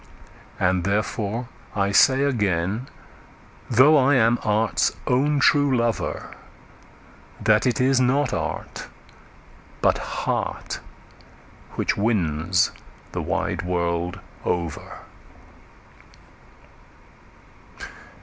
[0.59, 2.87] And therefore I say again,
[3.69, 6.31] though I am art's own true lover,
[7.39, 8.87] That it is not art,
[9.79, 10.79] but heart,
[11.75, 12.71] which wins
[13.11, 15.01] the wide world over.